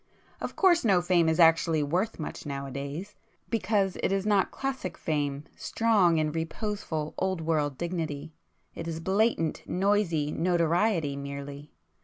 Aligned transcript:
Of 0.41 0.55
course 0.55 0.83
no 0.83 0.99
fame 0.99 1.29
is 1.29 1.39
actually 1.39 1.83
worth 1.83 2.17
much 2.17 2.43
now 2.43 2.65
a 2.65 2.71
days,—because 2.71 3.97
it 4.01 4.11
is 4.11 4.25
not 4.25 4.49
classic 4.49 4.97
fame, 4.97 5.43
strong 5.55 6.17
in 6.17 6.31
reposeful 6.31 7.13
old 7.19 7.39
world 7.39 7.77
dignity,—it 7.77 8.87
is 8.87 8.99
blatant 8.99 9.61
noisy 9.67 10.31
notoriety 10.31 11.15
merely. 11.15 11.71